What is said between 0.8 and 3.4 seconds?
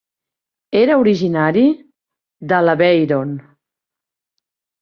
originari de l'Aveyron.